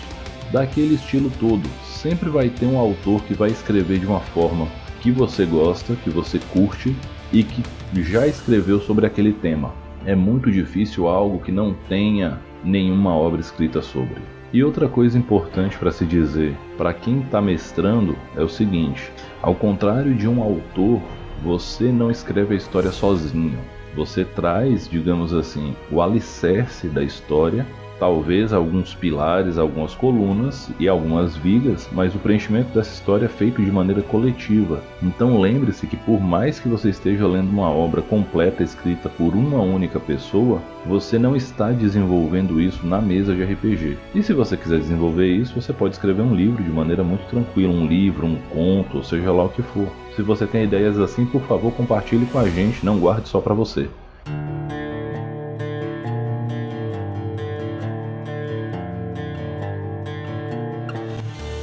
daquele 0.50 0.95
estilo 0.95 1.31
todo. 1.38 1.69
Sempre 1.85 2.31
vai 2.31 2.49
ter 2.49 2.66
um 2.66 2.78
autor 2.78 3.23
que 3.25 3.35
vai 3.35 3.50
escrever 3.50 3.99
de 3.99 4.07
uma 4.07 4.21
forma 4.21 4.66
que 5.00 5.11
você 5.11 5.45
gosta, 5.45 5.95
que 5.97 6.11
você 6.11 6.38
curte 6.52 6.97
e 7.33 7.42
que 7.42 7.62
já 8.02 8.26
escreveu 8.26 8.81
sobre 8.81 9.04
aquele 9.07 9.33
tema. 9.33 9.75
É 10.07 10.14
muito 10.14 10.50
difícil 10.50 11.09
algo 11.09 11.40
que 11.40 11.52
não 11.52 11.75
tenha 11.88 12.38
nenhuma 12.64 13.14
obra 13.14 13.40
escrita 13.40 13.83
sobre. 13.83 14.21
E 14.52 14.62
outra 14.62 14.87
coisa 14.87 15.18
importante 15.18 15.78
para 15.78 15.90
se 15.90 16.04
dizer 16.04 16.54
para 16.76 16.92
quem 16.92 17.21
está 17.21 17.40
mestrando 17.40 18.16
é 18.37 18.42
o 18.42 18.49
seguinte: 18.49 19.11
ao 19.40 19.54
contrário 19.54 20.14
de 20.14 20.28
um 20.28 20.42
autor, 20.42 21.00
você 21.42 21.90
não 21.90 22.11
escreve 22.11 22.54
a 22.54 22.59
história 22.59 22.92
sozinho. 22.92 23.59
Você 23.97 24.25
traz, 24.25 24.88
digamos 24.88 25.32
assim, 25.32 25.75
o 25.90 26.02
alicerce 26.02 26.88
da 26.88 27.02
história 27.02 27.66
talvez 28.02 28.52
alguns 28.52 28.97
pilares, 28.97 29.56
algumas 29.56 29.94
colunas 29.94 30.68
e 30.80 30.88
algumas 30.88 31.37
vigas, 31.37 31.88
mas 31.92 32.12
o 32.12 32.18
preenchimento 32.18 32.75
dessa 32.75 32.92
história 32.92 33.26
é 33.26 33.28
feito 33.28 33.62
de 33.62 33.71
maneira 33.71 34.02
coletiva. 34.02 34.82
Então 35.00 35.40
lembre-se 35.40 35.87
que 35.87 35.97
por 35.97 36.21
mais 36.21 36.59
que 36.59 36.68
você 36.68 36.88
esteja 36.88 37.28
lendo 37.28 37.49
uma 37.50 37.71
obra 37.71 38.02
completa 38.02 38.64
escrita 38.64 39.09
por 39.09 39.37
uma 39.37 39.62
única 39.62 40.00
pessoa, 40.00 40.61
você 40.85 41.16
não 41.16 41.37
está 41.37 41.71
desenvolvendo 41.71 42.61
isso 42.61 42.85
na 42.85 43.00
mesa 43.00 43.37
de 43.37 43.44
RPG. 43.44 43.97
E 44.16 44.21
se 44.21 44.32
você 44.32 44.56
quiser 44.56 44.80
desenvolver 44.80 45.28
isso, 45.28 45.61
você 45.61 45.73
pode 45.73 45.94
escrever 45.94 46.23
um 46.23 46.35
livro 46.35 46.61
de 46.61 46.71
maneira 46.71 47.04
muito 47.04 47.25
tranquila, 47.30 47.73
um 47.73 47.87
livro, 47.87 48.26
um 48.26 48.35
conto, 48.50 48.97
ou 48.97 49.04
seja 49.04 49.30
lá 49.30 49.44
o 49.44 49.49
que 49.49 49.62
for. 49.62 49.87
Se 50.16 50.23
você 50.23 50.44
tem 50.44 50.64
ideias 50.64 50.99
assim, 50.99 51.25
por 51.25 51.42
favor, 51.42 51.73
compartilhe 51.73 52.26
com 52.26 52.40
a 52.40 52.49
gente, 52.49 52.85
não 52.85 52.99
guarde 52.99 53.28
só 53.28 53.40
para 53.40 53.54
você. 53.54 53.88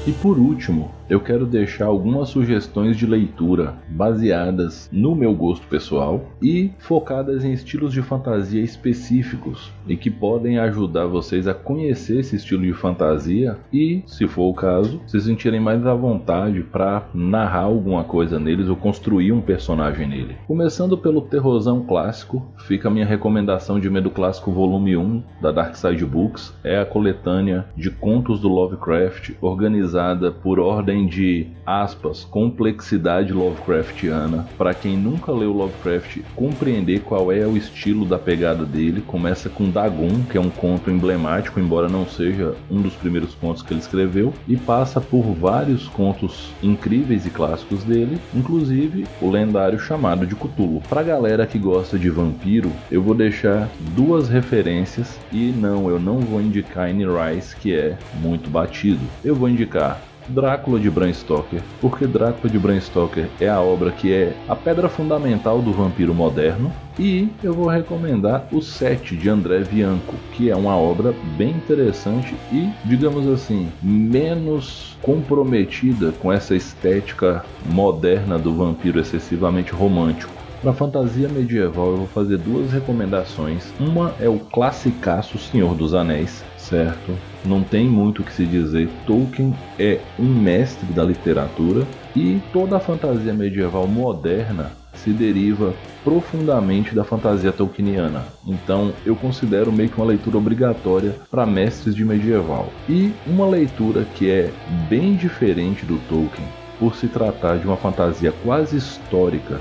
E 0.10 0.12
por 0.12 0.40
último, 0.40 0.90
eu 1.08 1.20
quero 1.20 1.46
deixar 1.46 1.86
algumas 1.86 2.30
sugestões 2.30 2.98
de 2.98 3.06
leitura 3.06 3.76
baseadas 3.90 4.90
no 4.92 5.16
meu 5.16 5.36
gosto 5.36 5.68
pessoal 5.68 6.26
e 6.42 6.72
focadas 6.80 7.46
em 7.46 7.54
estilos 7.54 7.94
de 7.94 8.02
fantasia 8.02 8.60
específicos 8.60 9.72
e 9.88 9.96
que 9.96 10.10
podem 10.10 10.58
ajudar 10.58 11.06
vocês 11.06 11.48
a 11.48 11.54
conhecer 11.54 12.22
esse 12.22 12.38
estilo 12.38 12.64
de 12.64 12.74
fantasia 12.74 13.56
e, 13.72 14.02
se 14.08 14.28
for 14.28 14.50
o 14.50 14.54
caso, 14.54 15.00
se 15.06 15.22
sentirem 15.22 15.60
mais 15.60 15.86
à 15.86 15.94
vontade 15.94 16.62
para 16.62 17.08
narrar 17.14 17.66
alguma 17.66 18.04
coisa 18.04 18.40
neles 18.40 18.68
ou 18.68 18.76
construir 18.76 19.32
um 19.32 19.42
personagem 19.42 20.08
nele. 20.08 20.38
Começando 20.48 20.98
pelo 20.98 21.22
terrorzão 21.22 21.86
clássico, 21.86 22.44
fica 22.66 22.88
a 22.88 22.92
minha 22.92 23.06
recomendação 23.06 23.80
de 23.80 23.88
Medo 23.92 24.10
Clássico 24.10 24.52
Volume 24.52 24.98
1 24.98 25.24
da 25.40 25.52
Dark 25.52 25.76
Side 25.76 26.04
Books, 26.04 26.52
é 26.64 26.80
a 26.80 26.86
coletânea 26.86 27.68
de 27.78 27.92
contos 27.92 28.40
do 28.40 28.48
Lovecraft 28.48 29.34
organizada 29.40 29.99
por 30.42 30.60
ordem 30.60 31.08
de 31.08 31.48
aspas, 31.66 32.24
complexidade 32.24 33.34
Lovecraftiana. 33.34 34.48
Para 34.58 34.74
quem 34.74 34.98
nunca 34.98 35.32
leu 35.32 35.52
Lovecraft, 35.52 36.20
compreender 36.36 37.02
qual 37.02 37.32
é 37.32 37.46
o 37.46 37.58
estilo 37.58 38.06
da 38.06 38.18
pegada 38.18 38.66
dele, 38.66 39.02
começa 39.06 39.50
com 39.50 39.70
Dagon, 39.70 40.24
que 40.30 40.38
é 40.38 40.42
um 40.42 40.50
conto 40.50 40.90
emblemático, 40.90 41.60
embora 41.60 41.90
não 41.90 42.08
seja 42.08 42.56
um 42.72 42.82
dos 42.82 42.94
primeiros 42.94 43.36
contos 43.36 43.62
que 43.62 43.74
ele 43.74 43.82
escreveu, 43.82 44.34
e 44.48 44.56
passa 44.56 45.02
por 45.02 45.24
vários 45.34 45.88
contos 45.90 46.52
incríveis 46.64 47.26
e 47.26 47.30
clássicos 47.30 47.84
dele, 47.84 48.18
inclusive 48.34 49.06
o 49.22 49.30
lendário 49.30 49.80
chamado 49.80 50.26
de 50.26 50.36
Cthulhu. 50.36 50.82
Para 50.88 51.04
galera 51.04 51.46
que 51.46 51.60
gosta 51.60 52.00
de 52.00 52.10
vampiro, 52.10 52.72
eu 52.90 53.02
vou 53.02 53.14
deixar 53.14 53.70
duas 53.96 54.30
referências 54.30 55.20
e 55.32 55.52
não, 55.52 55.90
eu 55.90 56.00
não 56.00 56.20
vou 56.20 56.42
indicar 56.42 56.90
Anne 56.90 57.06
Rice, 57.06 57.56
que 57.56 57.76
é 57.76 57.98
muito 58.22 58.50
batido. 58.50 59.02
Eu 59.24 59.36
vou 59.36 59.50
indicar 59.50 59.89
Drácula 60.30 60.80
de 60.80 60.90
Bram 60.90 61.12
Stoker, 61.12 61.62
porque 61.82 62.06
Drácula 62.06 62.52
de 62.52 62.60
Bram 62.60 62.80
Stoker 62.80 63.28
é 63.40 63.50
a 63.50 63.60
obra 63.60 63.92
que 63.92 64.14
é 64.14 64.36
a 64.48 64.56
pedra 64.56 64.88
fundamental 64.88 65.62
do 65.62 65.74
vampiro 65.74 66.14
moderno, 66.14 66.72
e 66.98 67.30
eu 67.44 67.54
vou 67.54 67.68
recomendar 67.68 68.48
o 68.52 68.62
Sete 68.62 69.16
de 69.16 69.30
André 69.30 69.60
Bianco, 69.60 70.16
que 70.34 70.50
é 70.50 70.56
uma 70.56 70.76
obra 70.76 71.14
bem 71.38 71.52
interessante 71.52 72.36
e, 72.52 72.70
digamos 72.86 73.28
assim, 73.28 73.70
menos 73.82 74.98
comprometida 75.02 76.12
com 76.22 76.32
essa 76.32 76.56
estética 76.56 77.44
moderna 77.66 78.38
do 78.38 78.54
vampiro 78.54 79.00
excessivamente 79.00 79.72
romântico. 79.72 80.40
Para 80.62 80.74
fantasia 80.74 81.30
medieval, 81.30 81.92
eu 81.92 81.98
vou 82.00 82.08
fazer 82.08 82.38
duas 82.38 82.70
recomendações. 82.70 83.64
Uma 83.80 84.14
é 84.20 84.28
o 84.28 84.40
classicaço 84.40 85.38
Senhor 85.38 85.74
dos 85.74 85.94
Anéis, 85.94 86.44
certo? 86.60 87.16
Não 87.46 87.64
tem 87.64 87.88
muito 87.88 88.22
o 88.22 88.26
que 88.26 88.34
se 88.34 88.46
dizer. 88.46 88.90
Tolkien 89.08 89.56
é 89.80 90.00
um 90.20 90.26
mestre 90.26 90.86
da 90.94 91.04
literatura 91.04 91.86
e 92.16 92.42
toda 92.52 92.78
a 92.78 92.80
fantasia 92.80 93.34
medieval 93.34 93.88
moderna 93.88 94.72
se 94.94 95.12
deriva 95.12 95.74
profundamente 96.04 96.94
da 96.94 97.04
fantasia 97.04 97.52
tolkieniana. 97.52 98.26
Então, 98.46 98.92
eu 99.06 99.16
considero 99.16 99.72
meio 99.72 99.90
que 99.90 99.98
uma 99.98 100.06
leitura 100.06 100.38
obrigatória 100.38 101.16
para 101.32 101.46
mestres 101.46 101.96
de 101.96 102.04
medieval. 102.04 102.70
E 102.88 103.14
uma 103.26 103.48
leitura 103.48 104.06
que 104.16 104.30
é 104.30 104.52
bem 104.90 105.16
diferente 105.16 105.86
do 105.86 105.98
Tolkien, 106.10 106.48
por 106.78 106.96
se 106.96 107.08
tratar 107.08 107.58
de 107.58 107.66
uma 107.66 107.78
fantasia 107.78 108.34
quase 108.44 108.78
histórica 108.78 109.60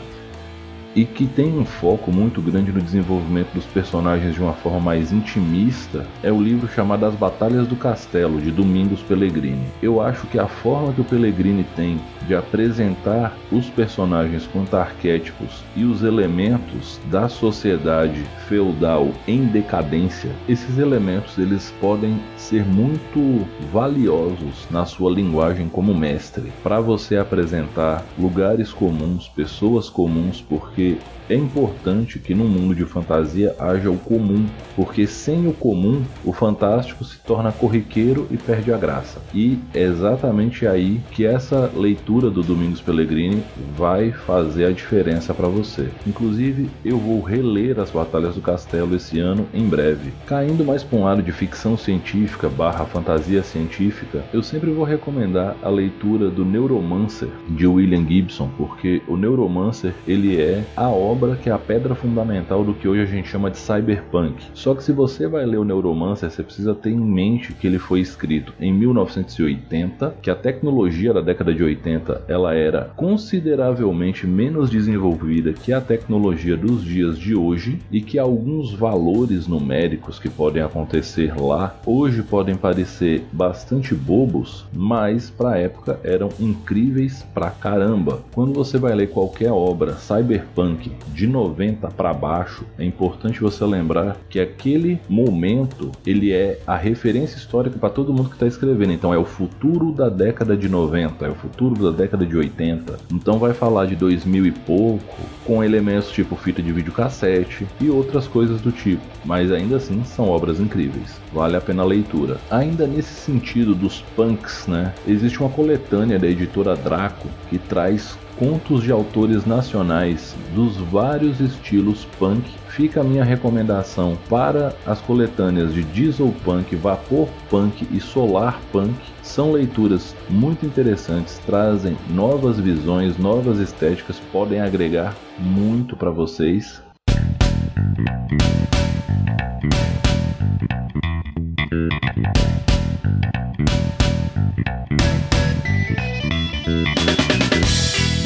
e 0.99 1.05
que 1.05 1.29
tem 1.29 1.57
um 1.57 1.65
foco 1.65 2.11
muito 2.11 2.43
grande 2.43 2.73
no 2.73 2.81
desenvolvimento 2.81 3.53
dos 3.55 3.65
personagens 3.67 4.35
de 4.35 4.41
uma 4.41 4.53
forma 4.53 4.81
mais 4.81 5.13
intimista 5.13 6.05
é 6.25 6.33
o 6.33 6.43
livro 6.43 6.69
chamado 6.69 7.07
As 7.07 7.15
Batalhas 7.15 7.69
do 7.69 7.77
Castelo, 7.77 8.41
de 8.41 8.51
Domingos 8.51 9.01
Pellegrini. 9.03 9.65
Eu 9.81 10.01
acho 10.01 10.27
que 10.27 10.41
a 10.41 10.49
forma 10.49 10.93
que 10.93 11.01
o 11.01 11.05
Pellegrini 11.05 11.65
tem 11.77 12.01
de 12.27 12.35
apresentar 12.35 13.33
os 13.53 13.71
personagens 13.71 14.45
quanto 14.53 14.77
arquétipos 14.77 15.63
e 15.77 15.85
os 15.85 16.03
elementos 16.03 16.99
da 17.09 17.29
sociedade 17.29 18.25
feudal 18.49 19.13
em 19.29 19.45
decadência, 19.45 20.31
esses 20.49 20.79
elementos 20.79 21.39
eles 21.39 21.73
podem 21.81 22.19
ser 22.37 22.65
muito 22.65 23.47
valiosos 23.73 24.67
na 24.69 24.85
sua 24.85 25.13
linguagem 25.13 25.69
como 25.69 25.95
mestre, 25.95 26.53
para 26.61 26.81
você 26.81 27.17
apresentar 27.17 28.05
lugares 28.19 28.73
comuns, 28.73 29.29
pessoas 29.29 29.89
comuns, 29.89 30.41
porque 30.41 30.88
и 30.89 30.99
é 31.29 31.35
importante 31.35 32.19
que 32.19 32.35
no 32.35 32.45
mundo 32.45 32.75
de 32.75 32.85
fantasia 32.85 33.55
haja 33.59 33.91
o 33.91 33.99
comum, 33.99 34.47
porque 34.75 35.07
sem 35.07 35.47
o 35.47 35.53
comum, 35.53 36.03
o 36.25 36.33
fantástico 36.33 37.05
se 37.05 37.19
torna 37.19 37.53
corriqueiro 37.53 38.27
e 38.31 38.37
perde 38.37 38.73
a 38.73 38.79
graça. 38.79 39.21
E 39.35 39.59
é 39.75 39.83
exatamente 39.83 40.67
aí 40.67 41.01
que 41.11 41.27
essa 41.27 41.71
leitura 41.75 42.31
do 42.31 42.43
Domingos 42.43 42.81
Pellegrini 42.81 43.43
vai 43.77 44.11
fazer 44.11 44.67
a 44.67 44.73
diferença 44.73 45.35
para 45.35 45.49
você. 45.49 45.89
Inclusive, 46.07 46.71
eu 46.85 46.99
vou 46.99 47.21
reler 47.21 47.79
as 47.79 47.91
Batalhas 47.91 48.35
do 48.35 48.41
Castelo 48.41 48.97
esse 48.97 49.19
ano 49.19 49.47
em 49.53 49.69
breve. 49.69 50.13
Caindo 50.27 50.65
mais 50.65 50.83
para 50.83 50.99
um 50.99 51.05
lado 51.05 51.23
de 51.23 51.33
ficção 51.33 51.77
científica 51.77 52.49
barra 52.49 52.85
fantasia 52.85 53.43
científica, 53.43 54.25
eu 54.33 54.43
sempre 54.43 54.71
vou 54.71 54.85
recomendar 54.85 55.57
a 55.63 55.69
leitura 55.69 56.31
do 56.31 56.45
Neuromancer 56.45 57.29
de 57.51 57.67
William 57.67 58.07
Gibson, 58.07 58.49
porque 58.57 59.03
o 59.07 59.17
Neuromancer 59.17 59.93
ele 60.07 60.41
é 60.41 60.65
a 60.77 60.89
obra 60.89 61.18
obra 61.19 61.35
que 61.35 61.51
é 61.51 61.53
a 61.53 61.59
pedra 61.59 61.97
fundamental 61.97 62.63
do 62.63 62.73
que 62.73 62.87
hoje 62.87 63.03
a 63.03 63.07
gente 63.07 63.29
chama 63.29 63.51
de 63.51 63.59
cyberpunk. 63.59 64.41
Só 64.55 64.73
que 64.73 64.85
se 64.85 64.93
você 64.93 65.27
vai 65.27 65.45
ler 65.45 65.57
o 65.57 65.65
Neuromancer, 65.65 66.31
você 66.31 66.45
precisa 66.45 66.77
ter 66.77 66.91
em 66.91 67.01
mente 67.01 67.53
que 67.53 67.67
ele 67.67 67.79
foi 67.79 67.99
escrito 67.99 68.55
em 68.61 68.73
1980, 68.73 70.15
que 70.23 70.31
a 70.31 70.37
tecnologia 70.37 71.13
da 71.13 71.21
década 71.21 71.53
de 71.53 71.65
80 71.65 72.23
ela 72.29 72.55
era 72.55 72.93
consideravelmente 72.95 74.29
menos 74.29 74.71
desenvolvida 74.71 75.53
que 75.53 75.73
a 75.73 75.81
tecnologia 75.81 76.57
dos 76.57 76.85
dias 76.85 77.19
de 77.19 77.35
hoje 77.35 77.81
e 77.91 78.01
que 78.01 78.17
alguns 78.17 78.73
valores 78.73 79.49
numéricos 79.49 80.21
que 80.21 80.29
podem 80.29 80.63
acontecer 80.63 81.35
lá 81.37 81.75
hoje 81.85 82.23
podem 82.23 82.55
parecer 82.55 83.25
bastante 83.33 83.93
bobos, 83.93 84.67
mas 84.73 85.31
para 85.31 85.55
a 85.55 85.59
época 85.59 85.99
eram 86.05 86.29
incríveis 86.39 87.27
pra 87.35 87.51
caramba. 87.51 88.21
Quando 88.33 88.53
você 88.53 88.79
vai 88.79 88.95
ler 88.95 89.11
qualquer 89.11 89.51
obra 89.51 89.97
cyberpunk 89.97 90.93
de 91.15 91.27
90 91.27 91.89
para 91.89 92.13
baixo, 92.13 92.65
é 92.79 92.85
importante 92.85 93.41
você 93.41 93.65
lembrar 93.65 94.17
que 94.29 94.41
aquele 94.41 95.01
momento 95.09 95.91
ele 96.07 96.33
é 96.33 96.61
a 96.67 96.77
referência 96.77 97.37
histórica 97.37 97.79
para 97.79 97.91
todo 97.91 98.13
mundo 98.13 98.29
que 98.29 98.37
está 98.37 98.47
escrevendo. 98.47 98.93
Então 98.93 99.13
é 99.13 99.19
o 99.19 99.25
futuro 99.25 99.93
da 99.93 100.09
década 100.09 100.57
de 100.57 100.69
90, 100.69 101.27
é 101.27 101.29
o 101.29 101.35
futuro 101.35 101.91
da 101.91 101.97
década 101.97 102.25
de 102.25 102.37
80. 102.37 102.99
Então 103.13 103.39
vai 103.39 103.53
falar 103.53 103.87
de 103.87 103.97
2000 103.97 104.47
e 104.47 104.53
pouco, 104.53 105.17
com 105.45 105.65
elementos 105.65 106.11
tipo 106.11 106.37
fita 106.37 106.63
de 106.63 106.73
videocassete 106.73 107.67
e 107.81 107.89
outras 107.89 108.27
coisas 108.27 108.61
do 108.61 108.71
tipo. 108.71 109.03
Mas 109.25 109.51
ainda 109.51 109.77
assim 109.77 110.05
são 110.05 110.29
obras 110.29 110.61
incríveis. 110.61 111.21
Vale 111.33 111.57
a 111.57 111.61
pena 111.61 111.83
a 111.83 111.87
leitura. 111.87 112.39
Ainda 112.51 112.87
nesse 112.87 113.15
sentido 113.15 113.75
dos 113.75 114.03
punks, 114.15 114.67
né? 114.67 114.95
Existe 115.07 115.41
uma 115.41 115.51
coletânea 115.51 116.19
da 116.19 116.27
editora 116.27 116.77
Draco 116.77 117.29
que 117.49 117.59
traz 117.59 118.17
contos 118.39 118.83
de 118.83 118.93
autores 118.93 119.45
nacionais 119.45 120.35
dos 120.55 120.77
vários 120.77 121.41
estilos 121.41 122.07
punk, 122.19 122.49
fica 122.69 123.01
a 123.01 123.05
minha 123.05 123.25
recomendação 123.25 124.17
para 124.29 124.75
as 124.87 125.01
coletâneas 125.01 125.75
de 125.75 125.83
Diesel 125.83 126.33
Punk, 126.45 126.77
Vapor 126.77 127.29
Punk 127.51 127.87
e 127.91 128.01
Solar 128.01 128.61
Punk. 128.71 128.95
São 129.23 129.53
leituras 129.53 130.15
muito 130.31 130.65
interessantes, 130.65 131.39
trazem 131.45 131.97
novas 132.11 132.59
visões, 132.61 133.19
novas 133.19 133.59
estéticas, 133.59 134.21
podem 134.33 134.61
agregar 134.61 135.15
muito 135.39 135.97
para 135.97 136.11
vocês. 136.11 136.81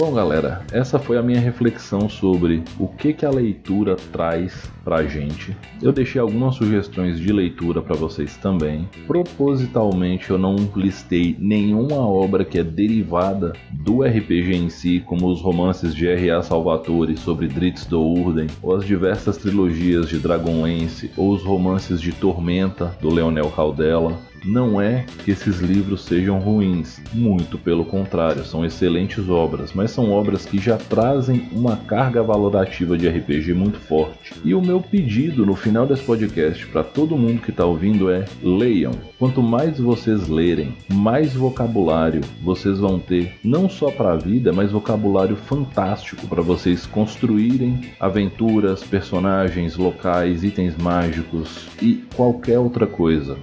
Bom, 0.04 0.14
galera, 0.14 0.66
essa 0.72 0.98
foi 0.98 1.16
a 1.16 1.22
minha 1.22 1.38
reflexão 1.38 2.08
sobre 2.08 2.64
o 2.76 2.88
que, 2.88 3.12
que 3.12 3.24
a 3.24 3.30
leitura 3.30 3.94
traz 4.10 4.68
pra 4.82 5.04
gente. 5.04 5.56
Eu 5.80 5.92
deixei 5.92 6.20
algumas 6.20 6.56
sugestões 6.56 7.20
de 7.20 7.32
leitura 7.32 7.80
para 7.80 7.94
vocês 7.94 8.36
também. 8.36 8.88
Propositalmente 9.06 10.28
eu 10.28 10.38
não 10.38 10.56
listei 10.74 11.36
nenhuma 11.38 11.98
obra 11.98 12.44
que 12.44 12.58
é 12.58 12.64
derivada 12.64 13.52
do 13.70 14.02
RPG 14.02 14.56
em 14.56 14.68
si, 14.68 14.98
como 15.06 15.28
os 15.30 15.40
romances 15.40 15.94
de 15.94 16.08
R.A. 16.08 16.42
Salvatore 16.42 17.16
sobre 17.16 17.46
Dritz 17.46 17.86
do 17.86 18.02
Urden, 18.02 18.48
ou 18.60 18.74
as 18.74 18.84
diversas 18.84 19.36
trilogias 19.36 20.08
de 20.08 20.18
Dragonlance, 20.18 21.12
ou 21.16 21.30
os 21.30 21.44
romances 21.44 22.00
de 22.00 22.10
Tormenta 22.10 22.92
do 23.00 23.08
Leonel 23.08 23.52
Caldela. 23.52 24.18
Não 24.44 24.80
é 24.80 25.04
que 25.24 25.30
esses 25.30 25.60
livros 25.60 26.04
sejam 26.04 26.38
ruins, 26.38 27.00
muito 27.12 27.56
pelo 27.56 27.84
contrário, 27.84 28.44
são 28.44 28.64
excelentes 28.64 29.28
obras, 29.28 29.72
mas 29.72 29.90
são 29.90 30.10
obras 30.10 30.44
que 30.44 30.58
já 30.58 30.76
trazem 30.76 31.48
uma 31.52 31.76
carga 31.76 32.22
valorativa 32.22 32.98
de 32.98 33.08
RPG 33.08 33.54
muito 33.54 33.78
forte. 33.78 34.34
E 34.44 34.54
o 34.54 34.60
meu 34.60 34.80
pedido 34.80 35.46
no 35.46 35.54
final 35.54 35.86
desse 35.86 36.02
podcast 36.02 36.66
para 36.66 36.82
todo 36.82 37.16
mundo 37.16 37.40
que 37.40 37.50
está 37.50 37.64
ouvindo 37.64 38.10
é: 38.10 38.24
leiam. 38.42 38.92
Quanto 39.18 39.42
mais 39.42 39.78
vocês 39.78 40.28
lerem, 40.28 40.74
mais 40.92 41.34
vocabulário 41.34 42.20
vocês 42.42 42.78
vão 42.78 42.98
ter, 42.98 43.34
não 43.44 43.68
só 43.68 43.90
para 43.90 44.12
a 44.12 44.16
vida, 44.16 44.52
mas 44.52 44.72
vocabulário 44.72 45.36
fantástico 45.36 46.26
para 46.26 46.42
vocês 46.42 46.86
construírem 46.86 47.92
aventuras, 48.00 48.82
personagens, 48.82 49.76
locais, 49.76 50.42
itens 50.42 50.76
mágicos 50.76 51.68
e 51.80 52.02
qualquer 52.14 52.58
outra 52.58 52.86
coisa. 52.86 53.36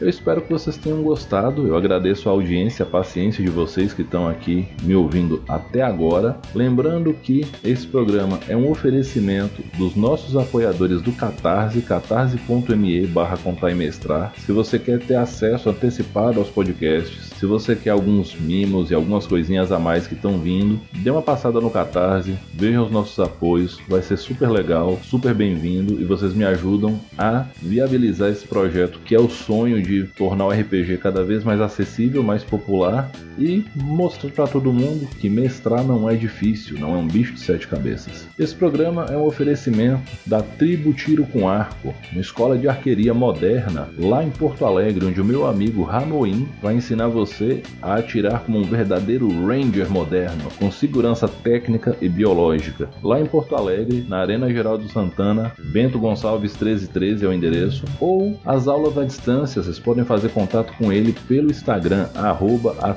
Eu 0.00 0.08
espero 0.08 0.40
que 0.40 0.50
vocês 0.50 0.78
tenham 0.78 1.02
gostado. 1.02 1.66
Eu 1.66 1.76
agradeço 1.76 2.28
a 2.28 2.32
audiência, 2.32 2.84
a 2.84 2.88
paciência 2.88 3.44
de 3.44 3.50
vocês 3.50 3.92
que 3.92 4.00
estão 4.00 4.26
aqui 4.26 4.66
me 4.82 4.94
ouvindo 4.94 5.42
até 5.46 5.82
agora. 5.82 6.38
Lembrando 6.54 7.12
que 7.12 7.46
esse 7.62 7.86
programa 7.86 8.40
é 8.48 8.56
um 8.56 8.70
oferecimento 8.70 9.62
dos 9.76 9.94
nossos 9.94 10.36
apoiadores 10.36 11.02
do 11.02 11.12
Catarse, 11.12 11.82
catarse.me 11.82 13.06
barra. 13.08 13.38
Se 14.36 14.52
você 14.52 14.78
quer 14.78 15.00
ter 15.00 15.16
acesso 15.16 15.68
antecipado 15.68 16.38
aos 16.38 16.48
podcasts, 16.48 17.30
se 17.38 17.46
você 17.46 17.74
quer 17.74 17.90
alguns 17.90 18.34
mimos 18.34 18.90
e 18.90 18.94
algumas 18.94 19.26
coisinhas 19.26 19.72
a 19.72 19.78
mais 19.78 20.06
que 20.06 20.14
estão 20.14 20.38
vindo, 20.38 20.80
dê 20.92 21.10
uma 21.10 21.22
passada 21.22 21.60
no 21.60 21.70
Catarse, 21.70 22.38
vejam 22.54 22.84
os 22.84 22.90
nossos 22.90 23.18
apoios, 23.18 23.78
vai 23.88 24.02
ser 24.02 24.16
super 24.16 24.48
legal, 24.50 24.98
super 25.02 25.34
bem-vindo 25.34 26.00
e 26.00 26.04
vocês 26.04 26.34
me 26.34 26.44
ajudam 26.44 27.00
a 27.18 27.46
viabilizar 27.62 28.30
esse 28.30 28.46
projeto 28.46 29.00
que 29.04 29.14
é 29.14 29.20
o 29.20 29.28
sonho 29.28 29.82
de 29.82 29.89
tornar 30.16 30.46
o 30.46 30.50
RPG 30.50 30.98
cada 30.98 31.24
vez 31.24 31.44
mais 31.44 31.60
acessível, 31.60 32.22
mais 32.22 32.44
popular 32.44 33.10
e 33.38 33.64
mostrar 33.74 34.30
para 34.30 34.46
todo 34.46 34.72
mundo 34.72 35.08
que 35.18 35.28
mestrar 35.28 35.82
não 35.84 36.08
é 36.08 36.14
difícil, 36.14 36.78
não 36.78 36.94
é 36.94 36.98
um 36.98 37.06
bicho 37.06 37.34
de 37.34 37.40
sete 37.40 37.66
cabeças. 37.66 38.26
Esse 38.38 38.54
programa 38.54 39.06
é 39.10 39.16
um 39.16 39.24
oferecimento 39.24 40.02
da 40.26 40.42
Tribo 40.42 40.92
Tiro 40.92 41.24
com 41.26 41.48
Arco, 41.48 41.94
uma 42.12 42.20
escola 42.20 42.58
de 42.58 42.68
arqueria 42.68 43.14
moderna 43.14 43.88
lá 43.98 44.22
em 44.22 44.30
Porto 44.30 44.64
Alegre, 44.64 45.06
onde 45.06 45.20
o 45.20 45.24
meu 45.24 45.46
amigo 45.46 45.82
Ranoin 45.82 46.46
vai 46.62 46.74
ensinar 46.74 47.08
você 47.08 47.40
você 47.40 47.62
a 47.80 47.94
atirar 47.94 48.40
como 48.40 48.58
um 48.58 48.62
verdadeiro 48.62 49.28
Ranger 49.46 49.90
moderno, 49.90 50.50
com 50.58 50.70
segurança 50.70 51.26
técnica 51.28 51.96
e 52.00 52.08
biológica. 52.08 52.88
Lá 53.02 53.20
em 53.20 53.26
Porto 53.26 53.56
Alegre, 53.56 54.04
na 54.08 54.18
Arena 54.18 54.52
Geraldo 54.52 54.88
Santana, 54.88 55.52
Bento 55.58 55.98
Gonçalves 55.98 56.52
1313 56.52 57.24
é 57.24 57.28
o 57.28 57.32
endereço, 57.32 57.84
ou 57.98 58.38
as 58.44 58.68
aulas 58.68 58.98
à 58.98 59.04
distância, 59.04 59.62
vocês 59.62 59.78
podem 59.80 60.04
fazer 60.04 60.30
contato 60.30 60.72
com 60.78 60.92
ele 60.92 61.12
pelo 61.26 61.50
Instagram, 61.50 62.08
arroba 62.14 62.76
a 62.80 62.94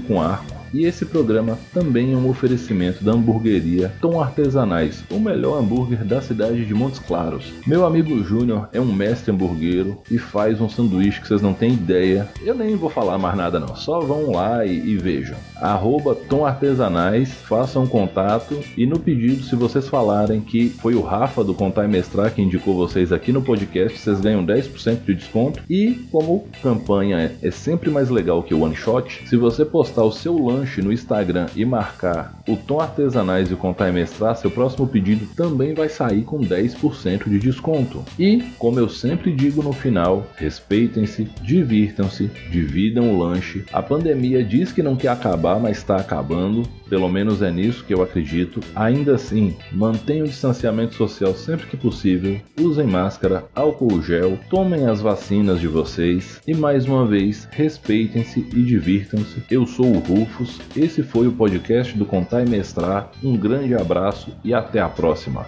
com 0.00 0.20
arco 0.20 0.65
e 0.76 0.84
esse 0.84 1.06
programa 1.06 1.58
também 1.72 2.12
é 2.12 2.16
um 2.16 2.28
oferecimento 2.28 3.02
da 3.02 3.12
hamburgueria 3.12 3.90
Tom 3.98 4.20
Artesanais, 4.20 5.02
o 5.10 5.18
melhor 5.18 5.58
hambúrguer 5.58 6.04
da 6.04 6.20
cidade 6.20 6.66
de 6.66 6.74
Montes 6.74 6.98
Claros. 6.98 7.50
Meu 7.66 7.86
amigo 7.86 8.22
Júnior 8.22 8.68
é 8.74 8.80
um 8.80 8.92
mestre 8.92 9.32
hamburguero 9.32 9.96
e 10.10 10.18
faz 10.18 10.60
um 10.60 10.68
sanduíche 10.68 11.22
que 11.22 11.28
vocês 11.28 11.40
não 11.40 11.54
têm 11.54 11.72
ideia. 11.72 12.28
Eu 12.44 12.54
nem 12.54 12.76
vou 12.76 12.90
falar 12.90 13.16
mais 13.16 13.34
nada 13.34 13.58
não, 13.58 13.74
só 13.74 14.00
vão 14.00 14.32
lá 14.32 14.66
e, 14.66 14.90
e 14.90 14.98
vejam. 14.98 15.38
Arroba 15.56 16.14
Tom 16.14 16.44
Artesanais, 16.44 17.32
façam 17.32 17.86
contato 17.86 18.60
e 18.76 18.84
no 18.84 18.98
pedido, 18.98 19.44
se 19.44 19.56
vocês 19.56 19.88
falarem 19.88 20.42
que 20.42 20.68
foi 20.68 20.94
o 20.94 21.00
Rafa 21.00 21.42
do 21.42 21.54
Contar 21.54 21.86
e 21.86 21.88
Mestrar 21.88 22.34
que 22.34 22.42
indicou 22.42 22.74
vocês 22.74 23.12
aqui 23.12 23.32
no 23.32 23.40
podcast, 23.40 23.98
vocês 23.98 24.20
ganham 24.20 24.44
10% 24.44 25.04
de 25.06 25.14
desconto. 25.14 25.62
E 25.70 26.06
como 26.12 26.46
campanha 26.62 27.32
é 27.40 27.50
sempre 27.50 27.88
mais 27.88 28.10
legal 28.10 28.42
que 28.42 28.52
o 28.52 28.60
one 28.60 28.76
shot, 28.76 29.26
se 29.26 29.38
você 29.38 29.64
postar 29.64 30.04
o 30.04 30.12
seu 30.12 30.36
lanche 30.36 30.65
lanche 30.66 30.82
no 30.82 30.92
Instagram 30.92 31.46
e 31.54 31.64
marcar 31.64 32.34
o 32.48 32.56
Tom 32.56 32.80
Artesanais 32.80 33.50
e 33.50 33.54
Contar 33.54 33.88
e 33.88 33.92
Mestrar, 33.92 34.36
seu 34.36 34.50
próximo 34.50 34.86
pedido 34.86 35.26
também 35.34 35.72
vai 35.72 35.88
sair 35.88 36.22
com 36.22 36.40
10% 36.40 37.28
de 37.28 37.38
desconto. 37.38 38.04
E, 38.18 38.42
como 38.58 38.80
eu 38.80 38.88
sempre 38.88 39.32
digo 39.32 39.62
no 39.62 39.72
final, 39.72 40.26
respeitem-se, 40.36 41.28
divirtam-se, 41.40 42.28
dividam 42.50 43.10
o 43.10 43.18
lanche. 43.18 43.64
A 43.72 43.80
pandemia 43.80 44.42
diz 44.42 44.72
que 44.72 44.82
não 44.82 44.96
quer 44.96 45.08
acabar, 45.08 45.60
mas 45.60 45.78
está 45.78 45.96
acabando. 45.96 46.64
Pelo 46.88 47.08
menos 47.08 47.42
é 47.42 47.50
nisso 47.50 47.84
que 47.84 47.94
eu 47.94 48.02
acredito. 48.02 48.60
Ainda 48.74 49.14
assim, 49.14 49.56
mantenham 49.72 50.26
o 50.26 50.28
distanciamento 50.28 50.94
social 50.94 51.34
sempre 51.34 51.66
que 51.66 51.76
possível, 51.76 52.40
usem 52.60 52.86
máscara, 52.86 53.44
álcool 53.54 54.02
gel, 54.02 54.38
tomem 54.48 54.86
as 54.86 55.00
vacinas 55.00 55.60
de 55.60 55.68
vocês 55.68 56.40
e 56.46 56.54
mais 56.54 56.86
uma 56.86 57.06
vez, 57.06 57.48
respeitem-se 57.50 58.40
e 58.40 58.62
divirtam-se. 58.62 59.42
Eu 59.50 59.66
sou 59.66 59.86
o 59.86 59.98
Rufus, 59.98 60.60
esse 60.76 61.02
foi 61.02 61.26
o 61.26 61.32
podcast 61.32 61.96
do 61.96 62.04
Contar 62.04 62.42
e 62.42 62.48
Mestrar. 62.48 63.10
Um 63.22 63.36
grande 63.36 63.74
abraço 63.74 64.30
e 64.44 64.54
até 64.54 64.80
a 64.80 64.88
próxima. 64.88 65.46